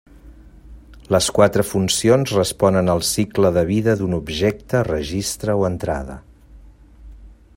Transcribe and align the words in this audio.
Les 1.15 1.27
quatre 1.39 1.65
funcions 1.71 2.33
responen 2.37 2.89
al 2.95 3.03
cicle 3.11 3.53
de 3.59 3.65
vida 3.69 3.95
d'un 4.01 4.17
objecte, 4.21 4.83
registre 4.91 5.59
o 5.61 5.69
entrada. 5.73 6.19